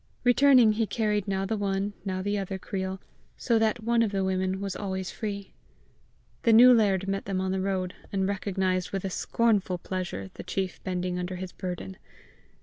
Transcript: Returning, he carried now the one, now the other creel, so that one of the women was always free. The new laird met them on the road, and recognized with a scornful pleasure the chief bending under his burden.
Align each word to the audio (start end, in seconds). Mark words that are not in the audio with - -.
Returning, 0.23 0.71
he 0.71 0.87
carried 0.87 1.27
now 1.27 1.45
the 1.45 1.55
one, 1.55 1.93
now 2.03 2.23
the 2.23 2.35
other 2.35 2.57
creel, 2.57 2.99
so 3.37 3.59
that 3.59 3.83
one 3.83 4.01
of 4.01 4.11
the 4.11 4.23
women 4.23 4.59
was 4.59 4.75
always 4.75 5.11
free. 5.11 5.53
The 6.41 6.51
new 6.53 6.73
laird 6.73 7.07
met 7.07 7.25
them 7.25 7.39
on 7.39 7.51
the 7.51 7.61
road, 7.61 7.93
and 8.11 8.27
recognized 8.27 8.89
with 8.89 9.05
a 9.05 9.11
scornful 9.11 9.77
pleasure 9.77 10.31
the 10.33 10.43
chief 10.43 10.83
bending 10.83 11.19
under 11.19 11.35
his 11.35 11.51
burden. 11.51 11.97